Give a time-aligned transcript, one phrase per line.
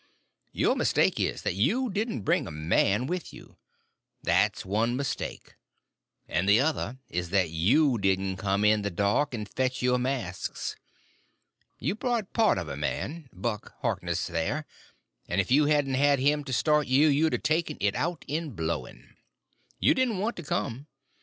[0.51, 3.57] Your mistake is, that you didn't bring a man with you;
[4.23, 5.53] that's one mistake,
[6.27, 10.75] and the other is that you didn't come in the dark and fetch your masks.
[11.77, 16.87] You brought part of a man—Buck Harkness, there—and if you hadn't had him to start
[16.87, 19.17] you, you'd a taken it out in blowing.
[19.79, 20.87] "You didn't want to come.